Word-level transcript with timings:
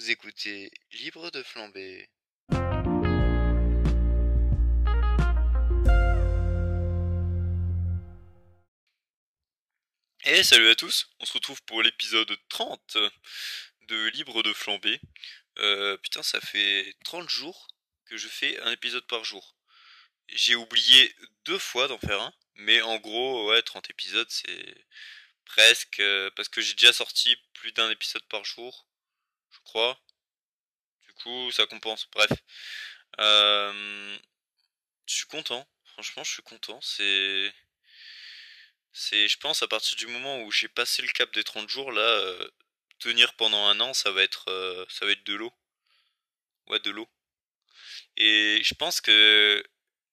Vous 0.00 0.10
écoutez 0.10 0.70
Libre 0.92 1.30
de 1.30 1.42
flamber. 1.42 2.08
Et 10.24 10.42
salut 10.42 10.70
à 10.70 10.74
tous, 10.74 11.10
on 11.18 11.26
se 11.26 11.34
retrouve 11.34 11.62
pour 11.64 11.82
l'épisode 11.82 12.34
30 12.48 12.96
de 13.88 14.06
Libre 14.14 14.42
de 14.42 14.54
flamber. 14.54 14.98
Euh, 15.58 15.98
putain, 15.98 16.22
ça 16.22 16.40
fait 16.40 16.96
30 17.04 17.28
jours 17.28 17.68
que 18.06 18.16
je 18.16 18.28
fais 18.28 18.58
un 18.60 18.72
épisode 18.72 19.06
par 19.06 19.24
jour. 19.24 19.54
J'ai 20.28 20.54
oublié 20.54 21.14
deux 21.44 21.58
fois 21.58 21.88
d'en 21.88 21.98
faire 21.98 22.22
un, 22.22 22.32
mais 22.54 22.80
en 22.80 22.96
gros, 22.96 23.50
ouais, 23.50 23.60
30 23.60 23.90
épisodes, 23.90 24.30
c'est 24.30 24.86
presque... 25.44 26.00
euh, 26.00 26.30
parce 26.36 26.48
que 26.48 26.62
j'ai 26.62 26.72
déjà 26.72 26.94
sorti 26.94 27.36
plus 27.52 27.72
d'un 27.72 27.90
épisode 27.90 28.24
par 28.30 28.46
jour, 28.46 28.86
je 29.50 29.58
crois. 29.64 29.98
Du 31.06 31.12
coup, 31.14 31.50
ça 31.52 31.66
compense, 31.66 32.08
bref. 32.12 32.30
Je 33.18 34.18
suis 35.06 35.26
content, 35.26 35.66
franchement, 35.84 36.24
je 36.24 36.32
suis 36.32 36.42
content, 36.42 36.80
c'est... 36.80 37.52
C'est, 38.92 39.28
je 39.28 39.38
pense, 39.38 39.62
à 39.62 39.68
partir 39.68 39.96
du 39.96 40.08
moment 40.08 40.42
où 40.42 40.50
j'ai 40.50 40.68
passé 40.68 41.02
le 41.02 41.08
cap 41.08 41.32
des 41.32 41.44
30 41.44 41.68
jours, 41.68 41.92
là, 41.92 42.34
tenir 42.98 43.34
pendant 43.34 43.66
un 43.66 43.80
an, 43.80 43.94
ça 43.94 44.10
va 44.12 44.22
être, 44.22 44.86
ça 44.88 45.06
va 45.06 45.12
être 45.12 45.24
de 45.24 45.34
l'eau. 45.34 45.52
Ouais, 46.68 46.80
de 46.80 46.90
l'eau. 46.90 47.08
Et 48.16 48.62
je 48.64 48.74
pense 48.74 49.00
que 49.00 49.64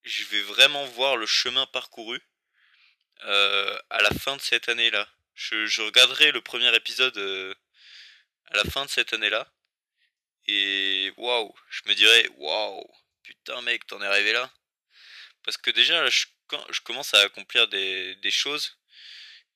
je 0.04 0.24
vais 0.26 0.42
vraiment 0.42 0.86
voir 0.86 1.18
le 1.18 1.26
chemin 1.26 1.66
parcouru 1.68 2.20
à 3.22 4.02
la 4.02 4.10
fin 4.20 4.36
de 4.36 4.42
cette 4.42 4.70
année-là. 4.70 5.08
Je, 5.36 5.82
regarderai 5.82 6.32
le 6.32 6.42
premier 6.42 6.74
épisode 6.76 7.18
à 8.52 8.58
la 8.58 8.64
fin 8.66 8.86
de 8.86 8.90
cette 8.90 9.14
année-là. 9.14 9.52
Et 10.48 11.14
waouh, 11.18 11.54
je 11.70 11.82
me 11.88 11.94
dirais, 11.96 12.28
waouh, 12.38 12.84
putain 13.24 13.62
mec, 13.62 13.86
t'en 13.88 14.02
es 14.02 14.06
arrivé 14.06 14.34
là. 14.34 14.52
Parce 15.44 15.58
que 15.58 15.72
déjà, 15.72 16.08
je, 16.10 16.26
quand- 16.48 16.66
je 16.72 16.82
commence 16.82 17.14
à 17.14 17.22
accomplir 17.22 17.68
des, 17.68 18.32
choses 18.32 18.78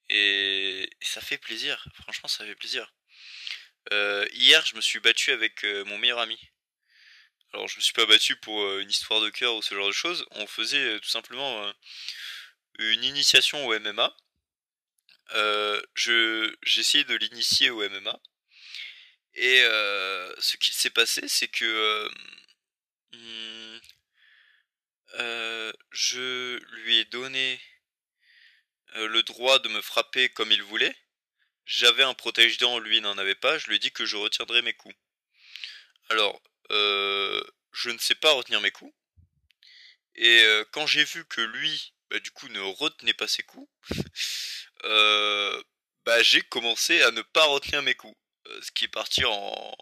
et, 0.10 0.90
ça 1.02 1.22
fait 1.22 1.38
plaisir. 1.38 1.86
Franchement, 2.04 2.30
ça 2.30 2.46
fait 2.46 2.56
plaisir. 2.56 2.94
Euh, 3.94 4.28
hier, 4.34 4.66
je 4.66 4.76
me 4.76 4.82
suis 4.82 5.00
battu 5.00 5.32
avec 5.32 5.64
euh, 5.66 5.84
mon 5.86 5.98
meilleur 5.98 6.20
ami. 6.20 6.40
Alors, 7.54 7.68
je 7.68 7.78
me 7.78 7.82
suis 7.82 7.94
pas 7.94 8.06
battu 8.06 8.36
pour 8.38 8.62
euh, 8.62 8.82
une 8.82 8.90
histoire 8.90 9.22
de 9.22 9.30
cœur 9.30 9.56
ou 9.56 9.62
ce 9.62 9.76
genre 9.76 9.88
de 9.88 9.92
choses. 9.94 10.26
On 10.32 10.48
faisait 10.48 10.96
euh, 10.96 11.00
tout 11.00 11.10
simplement 11.10 11.74
une 12.80 13.04
initiation 13.04 13.66
au 13.68 13.80
MMA. 13.80 14.16
Euh, 15.36 15.82
je, 15.94 16.54
essayé 16.80 17.04
de 17.04 17.16
l'initier 17.16 17.70
au 17.70 17.88
MMA. 17.90 18.20
Et 19.36 19.62
ce 20.40 20.58
qu'il 20.58 20.74
s'est 20.74 20.90
passé, 20.90 21.28
c'est 21.28 21.48
que 21.48 22.10
euh, 25.20 25.74
je 25.92 26.58
lui 26.84 26.98
ai 26.98 27.06
donné 27.06 27.60
le 28.96 29.24
droit 29.24 29.60
de 29.60 29.70
me 29.70 29.82
frapper 29.82 30.30
comme 30.30 30.52
il 30.52 30.64
voulait. 30.64 30.96
J'avais 31.66 32.04
un 32.04 32.14
protège-dents, 32.14 32.80
lui 32.80 33.02
n'en 33.02 33.18
avait 33.18 33.36
pas. 33.36 33.58
Je 33.58 33.68
lui 33.68 33.76
ai 33.76 33.80
dit 33.80 33.92
que 33.92 34.06
je 34.06 34.18
retiendrais 34.18 34.62
mes 34.62 34.74
coups. 34.74 34.96
Alors, 36.10 36.42
je 36.70 37.90
ne 37.90 37.98
sais 37.98 38.16
pas 38.16 38.32
retenir 38.34 38.62
mes 38.62 38.72
coups. 38.72 38.94
Et 40.16 40.44
quand 40.72 40.88
j'ai 40.88 41.04
vu 41.06 41.26
que 41.26 41.42
lui, 41.42 41.94
bah, 42.10 42.20
du 42.20 42.32
coup, 42.32 42.48
ne 42.50 42.60
retenait 42.60 43.14
pas 43.14 43.28
ses 43.28 43.44
coups, 43.44 43.70
bah, 46.06 46.24
j'ai 46.24 46.42
commencé 46.42 47.02
à 47.02 47.12
ne 47.12 47.22
pas 47.22 47.46
retenir 47.46 47.82
mes 47.82 47.96
coups. 47.96 48.18
Euh, 48.48 48.62
ce 48.62 48.72
qui 48.72 48.86
est 48.86 48.88
parti 48.88 49.24
en, 49.26 49.76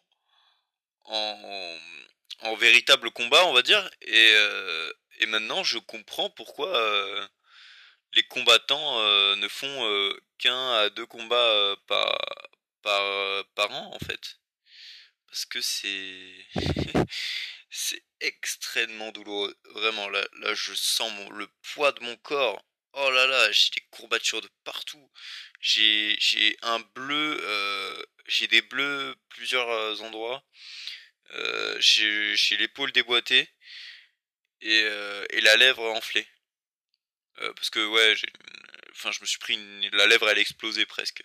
véritable 2.58 3.12
combat, 3.12 3.46
on 3.46 3.54
va 3.54 3.62
dire. 3.62 3.90
Et, 4.02 4.32
euh, 4.34 4.92
et 5.20 5.26
maintenant, 5.28 5.64
je 5.64 5.78
comprends 5.80 6.30
pourquoi 6.30 6.76
euh, 6.76 7.28
les 8.14 8.24
combattants 8.24 9.02
ne 9.36 9.48
font 9.48 10.14
qu'un 10.38 10.74
à 10.74 10.90
deux 10.90 11.06
combats 11.06 11.76
par, 11.88 13.72
an, 13.72 13.92
en 13.94 14.00
fait. 14.00 14.40
Parce 15.28 15.46
que 15.46 15.62
c'est... 17.70 18.04
extrêmement 18.20 19.12
douloureux. 19.12 19.56
Vraiment, 19.76 20.10
là, 20.10 20.26
là 20.40 20.54
je 20.54 20.74
sens 20.74 21.12
mon- 21.14 21.30
le 21.32 21.48
poids 21.74 21.92
de 21.94 22.04
mon 22.04 22.16
corps. 22.18 22.62
Oh 22.94 23.10
là 23.12 23.28
là, 23.28 23.52
j'ai 23.52 23.70
des 23.76 23.88
courbatures 23.92 24.42
de 24.42 24.50
partout. 24.64 25.12
J'ai, 25.62 26.18
un 26.64 26.80
bleu, 26.80 27.40
euh, 27.42 28.04
j'ai 28.28 28.48
des 28.48 28.62
bleus 28.62 29.16
plusieurs 29.30 29.70
euh, 29.70 29.96
endroits. 30.00 30.44
Euh, 31.32 31.78
j'ai, 31.80 32.58
l'épaule 32.58 32.92
déboîtée 32.92 33.50
et, 34.62 34.80
et 35.32 35.42
la 35.42 35.56
lèvre 35.58 35.84
enflée. 35.92 36.28
Parce 37.56 37.70
que 37.70 37.86
ouais, 37.86 38.16
enfin, 38.92 39.12
je 39.12 39.22
me 39.22 39.26
suis 39.26 39.40
pris 39.40 39.54
une, 39.54 39.90
la 39.94 40.08
lèvre, 40.08 40.30
elle 40.30 40.38
a 40.38 40.42
explosé 40.42 40.86
presque. 40.86 41.24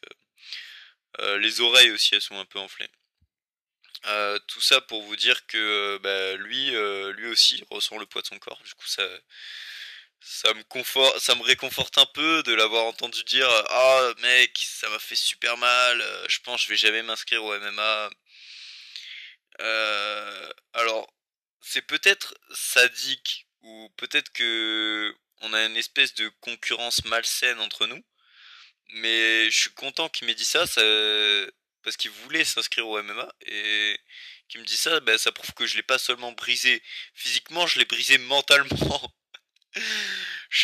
Les 1.19 1.61
oreilles 1.61 1.91
aussi, 1.91 2.15
elles 2.15 2.23
sont 2.23 2.39
un 2.39 2.45
peu 2.45 2.59
enflées. 2.59 2.89
Tout 4.47 4.61
ça 4.61 4.81
pour 4.83 5.03
vous 5.03 5.17
dire 5.17 5.47
que 5.47 5.99
bah, 6.03 6.35
lui, 6.37 6.75
euh, 6.75 7.13
lui 7.13 7.27
aussi 7.29 7.65
ressent 7.71 7.99
le 7.99 8.07
poids 8.07 8.23
de 8.23 8.27
son 8.27 8.39
corps. 8.39 8.61
Du 8.65 8.75
coup, 8.75 8.87
ça, 8.87 9.07
ça 10.25 10.53
me 10.55 10.63
ça 11.21 11.35
me 11.35 11.43
réconforte 11.43 11.99
un 11.99 12.07
peu 12.07 12.43
de 12.43 12.53
l'avoir 12.55 12.87
entendu 12.87 13.23
dire 13.25 13.49
ah 13.71 14.13
mec, 14.23 14.59
ça 14.59 14.89
m'a 14.91 14.99
fait 14.99 15.15
super 15.17 15.57
mal. 15.59 16.01
euh, 16.01 16.27
Je 16.29 16.41
pense 16.41 16.61
que 16.61 16.65
je 16.67 16.71
vais 16.71 16.77
jamais 16.77 17.03
m'inscrire 17.03 17.45
au 17.45 17.55
MMA. 17.55 18.11
Euh, 19.61 20.51
alors, 20.73 21.13
c'est 21.61 21.83
peut-être 21.83 22.35
sadique 22.55 23.47
ou 23.63 23.91
peut-être 23.97 24.33
que 24.33 25.15
on 25.43 25.53
a 25.53 25.65
une 25.67 25.77
espèce 25.77 26.15
de 26.15 26.29
concurrence 26.41 27.05
malsaine 27.05 27.61
entre 27.61 27.87
nous. 27.87 28.05
Mais 28.95 29.51
je 29.51 29.61
suis 29.61 29.71
content 29.75 30.09
qu'il 30.09 30.27
m'ait 30.27 30.35
dit 30.35 30.45
ça, 30.45 30.67
ça 30.67 30.83
parce 31.83 31.97
qu'il 31.97 32.11
voulait 32.11 32.45
s'inscrire 32.45 32.89
au 32.89 32.99
MMA 33.03 33.29
et 33.47 33.99
qu'il 34.49 34.61
me 34.61 34.67
dit 34.67 34.77
ça, 34.77 35.01
ben, 35.01 35.19
ça 35.19 35.33
prouve 35.33 35.53
que 35.55 35.67
je 35.67 35.77
l'ai 35.77 35.83
pas 35.83 35.99
seulement 35.99 36.33
brisé 36.33 36.83
physiquement, 37.15 37.67
je 37.67 37.79
l'ai 37.79 37.85
brisé 37.85 38.19
mentalement. 38.21 39.14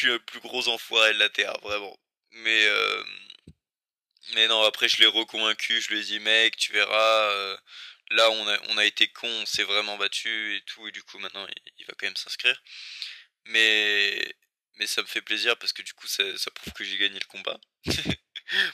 Suis 0.00 0.06
le 0.08 0.18
plus 0.20 0.40
gros 0.40 0.68
enfoiré 0.68 1.14
de 1.14 1.18
la 1.18 1.28
terre, 1.28 1.58
vraiment. 1.62 1.98
Mais 2.32 2.64
euh, 2.66 3.04
mais 4.34 4.48
non, 4.48 4.62
après 4.62 4.88
je 4.88 4.98
l'ai 5.00 5.06
reconvaincu, 5.06 5.80
je 5.80 5.88
lui 5.88 6.00
ai 6.00 6.04
dit 6.04 6.20
mec, 6.20 6.56
tu 6.56 6.72
verras, 6.72 7.30
euh, 7.32 7.56
là 8.10 8.30
on 8.30 8.48
a 8.48 8.58
on 8.70 8.78
a 8.78 8.84
été 8.84 9.08
con, 9.08 9.28
on 9.28 9.46
s'est 9.46 9.64
vraiment 9.64 9.96
battu 9.98 10.56
et 10.56 10.62
tout 10.62 10.86
et 10.88 10.92
du 10.92 11.02
coup 11.02 11.18
maintenant 11.18 11.46
il, 11.48 11.72
il 11.78 11.86
va 11.86 11.94
quand 11.98 12.06
même 12.06 12.16
s'inscrire. 12.16 12.60
Mais 13.46 14.34
mais 14.76 14.86
ça 14.86 15.02
me 15.02 15.06
fait 15.06 15.22
plaisir 15.22 15.56
parce 15.58 15.72
que 15.72 15.82
du 15.82 15.92
coup 15.94 16.06
ça, 16.06 16.24
ça 16.38 16.50
prouve 16.52 16.72
que 16.74 16.84
j'ai 16.84 16.98
gagné 16.98 17.18
le 17.18 17.26
combat. 17.26 17.58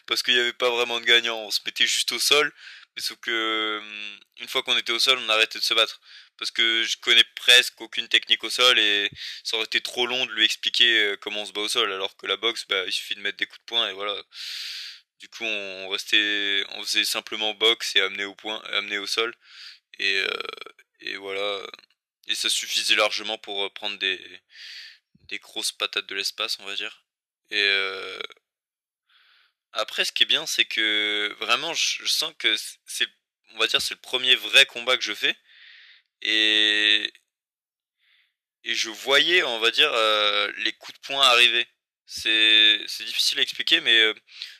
parce 0.06 0.22
qu'il 0.22 0.34
n'y 0.34 0.41
avait 0.41 0.53
pas 0.53 0.70
vraiment 0.70 1.00
de 1.00 1.04
gagnant, 1.06 1.38
on 1.38 1.50
se 1.50 1.60
mettait 1.66 1.86
juste 1.86 2.12
au 2.12 2.19
sol, 2.19 2.53
mais 2.97 3.03
sauf 3.03 3.19
que 3.20 3.78
hum, 3.81 4.20
une 4.38 4.48
fois 4.48 4.62
qu'on 4.62 4.76
était 4.76 4.92
au 4.92 4.98
sol, 4.98 5.19
on 5.19 5.28
arrêtait 5.28 5.59
de 5.59 5.65
se 5.65 5.75
battre. 5.75 6.00
Parce 6.38 6.50
que 6.50 6.84
je 6.84 6.97
connais 6.98 7.24
presque 7.34 7.80
aucune 7.80 8.08
technique 8.08 8.44
au 8.44 8.50
sol 8.50 8.78
et 8.78 9.10
ça 9.44 9.56
aurait 9.56 9.66
été 9.66 9.80
trop 9.80 10.06
long 10.06 10.26
de 10.26 10.32
lui 10.32 10.44
expliquer 10.44 10.98
euh, 10.98 11.16
comment 11.16 11.42
on 11.42 11.47
se 11.47 11.52
bat 11.52 11.62
au 11.62 11.69
sol, 11.69 11.92
alors 11.92 12.16
que 12.16 12.26
la 12.26 12.36
boxe, 12.36 12.66
bah, 12.69 12.84
il 12.86 12.92
suffit 12.92 13.14
de 13.14 13.20
mettre 13.20 13.38
des 13.38 13.47
coups 13.47 13.60
de 13.60 13.64
poing 13.66 13.88
et 13.88 13.92
voilà. 13.94 14.14
Du 15.19 15.28
coup, 15.28 15.44
on 15.44 15.88
restait, 15.88 16.64
on 16.72 16.82
faisait 16.82 17.04
simplement 17.04 17.54
boxe 17.54 17.97
et 17.97 18.00
amener 18.02 18.24
au 18.24 18.34
point, 18.34 18.60
amener 18.72 18.98
au 18.98 19.06
sol 19.06 19.34
et 19.98 20.20
euh, 20.20 20.28
et 21.00 21.16
voilà. 21.16 21.66
Et 22.28 22.34
ça 22.34 22.50
suffisait 22.50 22.97
largement 22.97 23.38
pour 23.38 23.64
euh, 23.64 23.70
prendre 23.70 23.98
des 23.98 24.20
des 25.28 25.38
grosses 25.38 25.72
patates 25.72 26.06
de 26.06 26.14
l'espace, 26.14 26.58
on 26.60 26.66
va 26.66 26.74
dire. 26.76 27.04
Et 27.50 27.60
euh, 27.62 28.18
après, 29.72 30.04
ce 30.04 30.12
qui 30.12 30.22
est 30.22 30.26
bien, 30.26 30.47
c'est 30.47 30.64
que 30.64 31.34
vraiment, 31.41 31.74
je, 31.74 32.04
je 32.04 32.06
sens 32.08 32.32
que 32.38 32.54
c'est, 32.86 33.08
on 33.54 33.58
va 33.58 33.66
dire, 33.66 33.80
c'est 33.82 33.94
le 33.94 34.00
premier 34.00 34.34
vrai 34.34 34.66
combat 34.66 34.97
que 34.97 35.03
je 35.04 35.14
fais. 35.14 35.36
Et, 36.22 37.13
je 38.65 38.91
voyais, 38.91 39.42
on 39.45 39.59
va 39.60 39.71
dire, 39.71 39.91
euh, 39.92 40.53
les 40.59 40.72
coups 40.72 40.98
de 40.98 41.07
poing 41.07 41.22
arriver. 41.22 41.66
C'est, 42.07 42.78
difficile 43.04 43.39
à 43.41 43.42
expliquer, 43.42 43.80
mais 43.80 43.95
euh, 43.98 44.15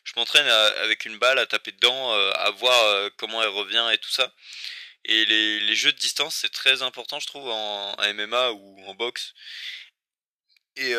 je 0.05 0.12
m'entraîne 0.17 0.47
avec 0.49 1.05
une 1.05 1.19
balle 1.19 1.38
à 1.38 1.47
taper 1.47 1.73
dedans, 1.73 2.14
euh, 2.14 2.31
à 2.35 2.50
voir 2.50 3.11
comment 3.19 3.43
elle 3.43 3.49
revient 3.49 3.88
et 3.93 3.99
tout 3.99 4.11
ça. 4.11 4.32
Et 5.05 5.25
les, 5.26 5.75
jeux 5.76 5.93
de 5.93 5.99
distance, 5.99 6.37
c'est 6.37 6.50
très 6.53 6.82
important, 6.82 7.20
je 7.20 7.26
trouve, 7.26 7.49
en, 7.49 7.97
MMA 8.14 8.52
ou 8.52 8.85
en 8.87 8.94
boxe. 8.94 9.35
Et, 10.76 10.94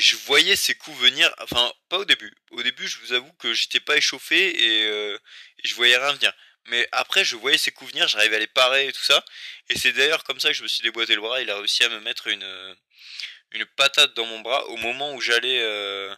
je 0.00 0.16
voyais 0.16 0.56
ces 0.56 0.74
coups 0.74 0.98
venir, 0.98 1.32
enfin 1.38 1.72
pas 1.88 1.98
au 1.98 2.04
début. 2.04 2.34
Au 2.50 2.62
début, 2.62 2.88
je 2.88 2.98
vous 2.98 3.12
avoue 3.12 3.32
que 3.34 3.52
j'étais 3.54 3.80
pas 3.80 3.96
échauffé 3.96 4.48
et, 4.48 4.82
et 4.82 5.18
je 5.64 5.74
voyais 5.74 5.96
rien 5.96 6.12
venir. 6.12 6.32
Mais 6.68 6.88
après, 6.92 7.24
je 7.24 7.36
voyais 7.36 7.58
ces 7.58 7.70
coups 7.72 7.92
venir, 7.92 8.08
j'arrivais 8.08 8.36
à 8.36 8.38
les 8.40 8.46
parer 8.46 8.88
et 8.88 8.92
tout 8.92 9.02
ça. 9.04 9.24
Et 9.68 9.78
c'est 9.78 9.92
d'ailleurs 9.92 10.24
comme 10.24 10.40
ça 10.40 10.48
que 10.48 10.54
je 10.54 10.62
me 10.62 10.68
suis 10.68 10.82
déboîté 10.82 11.14
le 11.14 11.20
bras. 11.20 11.40
Il 11.40 11.50
a 11.50 11.56
réussi 11.58 11.84
à 11.84 11.88
me 11.88 12.00
mettre 12.00 12.26
une 12.28 12.42
euh, 12.42 12.74
une 13.52 13.66
patate 13.66 14.14
dans 14.14 14.26
mon 14.26 14.40
bras 14.40 14.64
au 14.68 14.76
moment 14.76 15.14
où 15.14 15.20
j'allais, 15.20 15.60
euh, 15.60 16.14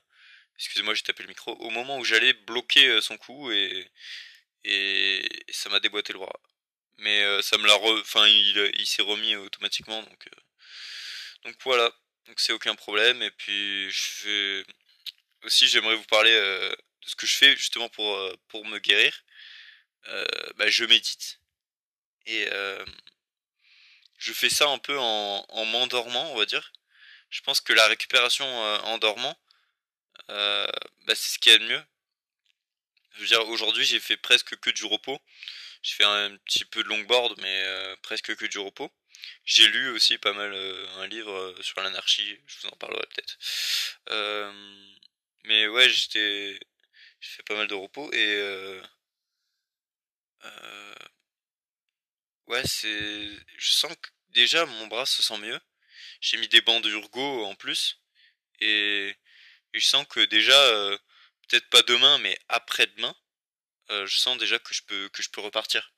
excusez-moi, 0.56 0.94
j'ai 0.94 1.02
tapé 1.02 1.22
le 1.22 1.28
micro, 1.28 1.52
au 1.52 1.70
moment 1.70 1.98
où 1.98 2.04
j'allais 2.04 2.32
bloquer 2.32 2.86
euh, 2.88 3.00
son 3.00 3.16
coup 3.18 3.50
et 3.52 3.90
et 4.64 5.28
ça 5.50 5.70
m'a 5.70 5.80
déboîté 5.80 6.12
le 6.12 6.18
bras. 6.20 6.40
Mais 6.98 7.22
euh, 7.24 7.42
ça 7.42 7.58
me 7.58 7.66
l'a 7.66 7.76
enfin 7.78 8.26
il, 8.28 8.72
il 8.78 8.86
s'est 8.86 9.02
remis 9.02 9.36
automatiquement 9.36 10.02
donc 10.02 10.26
euh, 10.28 10.40
donc 11.44 11.56
voilà. 11.64 11.90
Donc 12.26 12.40
c'est 12.40 12.52
aucun 12.52 12.74
problème 12.74 13.22
et 13.22 13.30
puis 13.32 13.90
je 13.90 14.02
fais 14.02 14.64
aussi 15.44 15.68
j'aimerais 15.68 15.96
vous 15.96 16.04
parler 16.04 16.32
de 16.32 16.76
ce 17.06 17.16
que 17.16 17.26
je 17.26 17.36
fais 17.36 17.56
justement 17.56 17.88
pour 17.90 18.18
pour 18.48 18.66
me 18.66 18.78
guérir. 18.78 19.12
Bah, 20.56 20.68
je 20.68 20.84
médite 20.84 21.40
et 22.26 22.48
je 24.18 24.32
fais 24.32 24.48
ça 24.50 24.68
un 24.68 24.78
peu 24.78 24.98
en, 24.98 25.46
en 25.48 25.64
m'endormant, 25.66 26.32
on 26.32 26.36
va 26.36 26.46
dire. 26.46 26.72
Je 27.30 27.40
pense 27.42 27.60
que 27.60 27.72
la 27.72 27.86
récupération 27.86 28.46
en 28.46 28.98
dormant, 28.98 29.36
bah, 30.28 31.14
c'est 31.14 31.34
ce 31.34 31.38
qui 31.38 31.50
est 31.50 31.58
de 31.58 31.66
mieux. 31.66 31.82
Je 33.18 33.22
veux 33.22 33.26
dire, 33.26 33.48
aujourd'hui, 33.48 33.84
j'ai 33.84 33.98
fait 33.98 34.16
presque 34.16 34.56
que 34.60 34.70
du 34.70 34.84
repos. 34.84 35.20
J'ai 35.82 35.94
fait 35.94 36.04
un 36.04 36.36
petit 36.38 36.64
peu 36.64 36.82
de 36.82 36.88
longboard, 36.88 37.34
mais 37.38 37.62
euh, 37.64 37.96
presque 38.02 38.34
que 38.36 38.46
du 38.46 38.58
repos. 38.58 38.92
J'ai 39.44 39.66
lu 39.68 39.90
aussi 39.90 40.18
pas 40.18 40.32
mal 40.32 40.52
euh, 40.52 40.86
un 40.98 41.06
livre 41.08 41.32
euh, 41.32 41.62
sur 41.62 41.80
l'anarchie, 41.80 42.38
je 42.46 42.60
vous 42.60 42.68
en 42.68 42.76
parlerai 42.76 43.04
peut-être. 43.14 43.38
mais 45.44 45.66
ouais, 45.68 45.88
j'étais, 45.88 46.60
j'ai 47.20 47.30
fait 47.30 47.42
pas 47.42 47.56
mal 47.56 47.66
de 47.68 47.74
repos 47.74 48.12
et 48.12 48.80
ouais, 52.46 52.62
c'est, 52.66 53.28
je 53.58 53.70
sens 53.70 53.92
que 54.00 54.10
déjà 54.30 54.64
mon 54.66 54.86
bras 54.88 55.06
se 55.06 55.22
sent 55.22 55.38
mieux. 55.38 55.60
J'ai 56.20 56.38
mis 56.38 56.48
des 56.48 56.60
bandes 56.60 56.82
d'urgo 56.84 57.44
en 57.44 57.54
plus 57.54 58.00
et, 58.60 59.16
je 59.74 59.86
sens 59.86 60.06
que 60.08 60.20
déjà 60.20 60.58
peut-être 61.48 61.68
pas 61.70 61.82
demain, 61.82 62.18
mais 62.18 62.38
après-demain, 62.48 63.14
euh, 63.90 64.06
je 64.06 64.16
sens 64.16 64.38
déjà 64.38 64.58
que 64.58 64.74
je 64.74 64.82
peux 64.82 65.08
que 65.10 65.22
je 65.22 65.30
peux 65.30 65.40
repartir. 65.40 65.92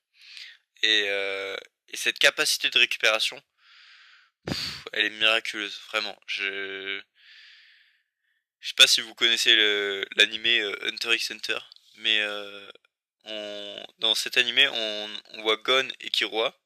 Et, 0.83 1.05
euh, 1.09 1.57
et 1.89 1.97
cette 1.97 2.19
capacité 2.19 2.71
de 2.71 2.79
récupération, 2.79 3.43
elle 4.93 5.07
est 5.07 5.11
miraculeuse, 5.11 5.81
vraiment. 5.89 6.19
Je 6.27 7.01
je 8.61 8.69
sais 8.69 8.75
pas 8.75 8.87
si 8.87 9.01
vous 9.01 9.15
connaissez 9.15 9.57
l'animé 10.17 10.61
euh, 10.61 10.77
Hunter 10.87 11.15
x 11.15 11.31
Hunter, 11.31 11.59
mais 11.97 12.21
dans 13.99 14.15
cet 14.15 14.37
animé, 14.37 14.69
on, 14.69 15.43
voit 15.43 15.57
Gon 15.59 15.89
et 16.01 16.11
Kiroa. 16.11 16.59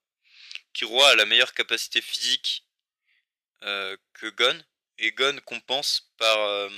Kiroa 0.73 1.11
a 1.11 1.15
la 1.15 1.27
meilleure 1.27 1.55
capacité 1.55 2.01
physique 2.01 2.65
que 3.61 4.29
Gon, 4.31 4.63
et 4.99 5.13
Gon 5.13 5.39
compense 5.47 6.13
par 6.19 6.71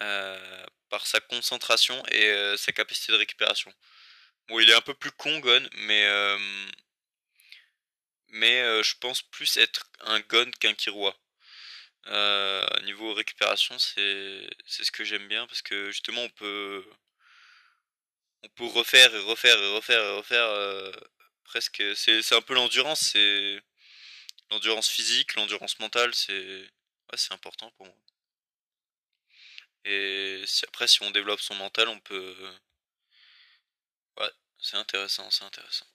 euh, 0.00 0.66
par 0.90 1.06
sa 1.06 1.20
concentration 1.20 2.02
et 2.06 2.28
euh, 2.30 2.56
sa 2.56 2.72
capacité 2.72 3.12
de 3.12 3.18
récupération. 3.18 3.72
Bon, 4.48 4.60
il 4.60 4.70
est 4.70 4.74
un 4.74 4.80
peu 4.80 4.94
plus 4.94 5.10
con, 5.12 5.38
Gon, 5.40 5.68
mais 5.72 6.04
euh, 6.06 6.38
mais 8.28 8.82
je 8.82 8.94
pense 9.00 9.22
plus 9.22 9.56
être 9.56 9.90
un 10.00 10.20
Gon 10.20 10.50
qu'un 10.60 10.74
Kirua. 10.74 11.14
niveau 12.84 13.12
récupération, 13.14 13.78
c'est 13.78 14.48
ce 14.66 14.90
que 14.92 15.04
j'aime 15.04 15.28
bien 15.28 15.46
parce 15.46 15.62
que 15.62 15.90
justement 15.90 16.22
on 16.22 16.30
peut 16.30 16.84
on 18.42 18.48
peut 18.50 18.66
refaire 18.66 19.14
et 19.14 19.20
refaire 19.20 19.58
et 19.58 19.74
refaire 19.74 20.00
et 20.02 20.16
refaire 20.16 20.92
presque 21.44 21.82
c'est 21.96 22.22
c'est 22.22 22.34
un 22.34 22.42
peu 22.42 22.54
l'endurance, 22.54 23.00
c'est 23.12 23.60
l'endurance 24.50 24.88
physique, 24.88 25.34
l'endurance 25.36 25.78
mentale, 25.80 26.14
c'est 26.14 26.32
ouais, 26.32 27.16
c'est 27.16 27.32
important 27.34 27.70
pour 27.72 27.86
moi. 27.86 27.96
Et 29.84 30.42
si, 30.46 30.64
après, 30.66 30.86
si 30.88 31.02
on 31.02 31.10
développe 31.10 31.40
son 31.40 31.54
mental, 31.54 31.88
on 31.88 32.00
peut. 32.00 32.36
Ouais, 34.18 34.30
c'est 34.58 34.76
intéressant, 34.76 35.30
c'est 35.30 35.44
intéressant. 35.44 35.86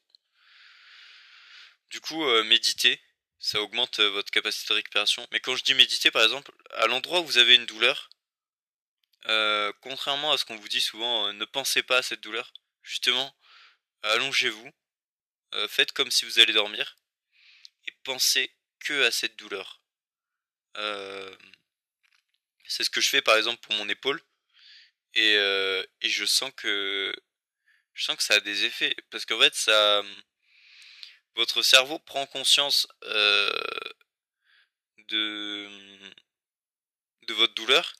Du 1.90 2.02
coup, 2.02 2.26
euh, 2.26 2.44
méditer, 2.44 3.00
ça 3.40 3.62
augmente 3.62 4.00
euh, 4.00 4.10
votre 4.10 4.32
capacité 4.32 4.70
de 4.70 4.76
récupération. 4.76 5.28
Mais 5.32 5.40
quand 5.40 5.56
je 5.56 5.64
dis 5.64 5.76
méditer, 5.76 6.12
par 6.12 6.24
exemple, 6.24 6.52
à 6.72 6.88
l'endroit 6.88 7.22
où 7.22 7.26
vous 7.26 7.38
avez 7.38 7.56
une 7.56 7.66
douleur, 7.68 8.10
euh, 9.28 9.72
contrairement 9.82 10.32
à 10.32 10.38
ce 10.38 10.46
qu'on 10.46 10.56
vous 10.58 10.70
dit 10.70 10.82
souvent, 10.82 11.32
ne 11.34 11.46
pensez 11.46 11.84
pas 11.84 11.98
à 11.98 12.04
cette 12.04 12.22
douleur. 12.22 12.54
Justement, 12.82 13.36
allongez-vous, 14.02 14.72
faites 15.70 15.92
comme 15.92 16.12
si 16.12 16.26
vous 16.26 16.40
allez 16.40 16.54
dormir, 16.54 16.96
et 17.86 17.92
pensez 18.04 18.54
que 18.80 19.04
à 19.06 19.12
cette 19.12 19.36
douleur. 19.38 19.82
Euh, 20.78 21.36
c'est 22.68 22.84
ce 22.84 22.90
que 22.90 23.02
je 23.02 23.10
fais 23.10 23.22
par 23.22 23.38
exemple 23.38 23.62
pour 23.62 23.74
mon 23.76 23.90
épaule. 23.90 24.22
Et, 25.16 25.36
euh, 25.38 25.84
je 26.02 26.26
sens 26.26 26.52
que 26.56 27.14
je 27.94 28.04
sens 28.04 28.18
que 28.18 28.24
ça 28.24 28.36
a 28.36 28.40
des 28.40 28.66
effets 28.66 28.96
parce 29.12 29.26
qu'en 29.26 29.40
fait 29.40 29.72
votre 31.36 31.62
cerveau 31.64 32.00
prend 32.00 32.26
conscience 32.28 32.88
euh, 33.04 33.50
de 35.08 35.70
votre 37.30 37.54
douleur 37.56 37.94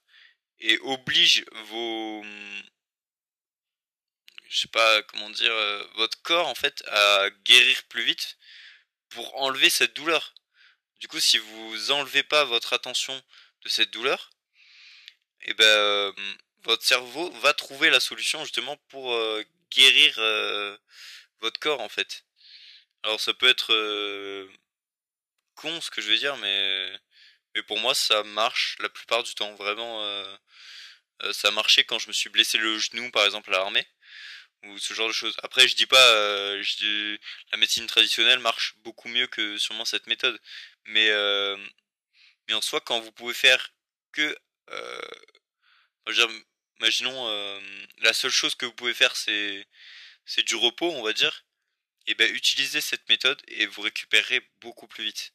et 0.64 0.80
oblige 0.80 1.46
vos 1.68 2.24
je 4.54 4.60
sais 4.60 4.68
pas 4.68 5.02
comment 5.04 5.30
dire 5.32 5.52
euh, 5.52 5.84
votre 5.96 6.22
corps 6.22 6.48
en 6.48 6.56
fait 6.56 6.84
à 6.88 7.30
guérir 7.44 7.84
plus 7.86 8.04
vite 8.04 8.38
pour 9.10 9.36
enlever 9.42 9.70
cette 9.70 9.96
douleur. 9.96 10.34
Du 11.00 11.08
coup, 11.08 11.20
si 11.20 11.38
vous 11.38 11.92
enlevez 11.92 12.24
pas 12.24 12.46
votre 12.46 12.74
attention 12.74 13.20
de 13.64 13.70
cette 13.70 13.92
douleur, 13.92 14.32
et 15.42 15.52
eh 15.52 15.54
ben 15.56 15.66
euh, 15.66 16.14
votre 16.64 16.84
cerveau 16.84 17.30
va 17.42 17.54
trouver 17.54 17.90
la 17.90 18.00
solution 18.00 18.44
justement 18.44 18.78
pour 18.90 19.14
euh, 19.14 19.44
guérir 19.72 20.16
votre 21.42 21.60
corps 21.60 21.82
en 21.82 21.90
fait. 21.90 22.24
Alors 23.04 23.20
ça 23.20 23.34
peut 23.34 23.50
être 23.50 23.74
con 25.56 25.82
ce 25.82 25.90
que 25.90 26.02
je 26.02 26.10
vais 26.10 26.20
dire, 26.20 26.38
mais 26.38 26.92
mais 27.56 27.64
pour 27.64 27.80
moi 27.80 27.96
ça 27.96 28.24
marche 28.24 28.78
la 28.80 28.90
plupart 28.90 29.24
du 29.24 29.34
temps. 29.36 29.54
Vraiment, 29.56 30.02
ça 31.32 31.50
a 31.50 31.52
marché 31.52 31.84
quand 31.86 32.00
je 32.00 32.08
me 32.08 32.14
suis 32.14 32.30
blessé 32.30 32.58
le 32.58 32.78
genou 32.80 33.12
par 33.12 33.26
exemple 33.26 33.54
à 33.54 33.60
l'armée 33.60 33.86
ou 34.66 34.78
ce 34.80 34.94
genre 34.94 35.08
de 35.08 35.14
choses. 35.14 35.36
Après 35.44 35.68
je 35.68 35.76
dis 35.76 35.86
pas, 35.88 36.62
je 36.62 36.78
dis, 36.78 37.20
la 37.52 37.58
médecine 37.58 37.88
traditionnelle 37.88 38.40
marche 38.40 38.76
beaucoup 38.80 39.10
mieux 39.10 39.28
que 39.28 39.58
sûrement 39.58 39.86
cette 39.86 40.08
méthode, 40.08 40.40
mais 40.86 41.10
mais 42.48 42.54
en 42.56 42.62
soi 42.62 42.82
quand 42.82 43.00
vous 43.00 43.12
pouvez 43.12 43.34
faire 43.34 43.74
que 44.12 44.38
imaginons 46.84 47.28
euh, 47.30 47.60
la 48.00 48.14
seule 48.14 48.32
chose 48.32 48.56
que 48.56 48.66
vous 48.66 48.74
pouvez 48.74 48.94
faire 48.94 49.16
c'est 49.16 49.68
c'est 50.26 50.44
du 50.44 50.56
repos, 50.56 50.92
on 50.92 51.04
va 51.04 51.14
dire. 51.14 51.46
Et 52.08 52.16
ben 52.16 52.34
utilisez 52.34 52.82
cette 52.82 53.08
méthode 53.10 53.42
et 53.48 53.66
vous 53.68 53.82
récupérerez 53.82 54.42
beaucoup 54.62 54.88
plus 54.88 55.06
vite. 55.06 55.34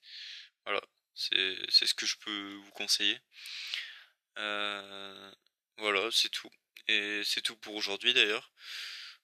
Voilà, 0.67 0.83
c'est 1.19 1.87
ce 1.87 1.95
que 1.95 2.07
je 2.07 2.17
peux 2.19 2.55
vous 2.55 2.71
conseiller. 2.73 3.19
Euh, 4.39 5.33
voilà, 5.79 6.09
c'est 6.13 6.29
tout. 6.29 6.51
Et 6.87 7.23
c'est 7.25 7.43
tout 7.43 7.57
pour 7.57 7.75
aujourd'hui 7.75 8.15
d'ailleurs. 8.15 8.53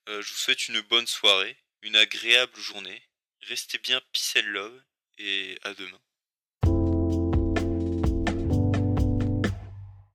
Euh, 0.09 0.21
je 0.21 0.31
vous 0.31 0.39
souhaite 0.39 0.69
une 0.69 0.81
bonne 0.83 1.07
soirée, 1.07 1.57
une 1.83 1.97
agréable 1.97 2.59
journée. 2.59 3.03
Restez 3.43 3.79
bien 3.79 4.01
peace 4.13 4.43
love 4.43 4.83
et 5.19 5.59
à 5.63 5.75
demain. 5.75 6.01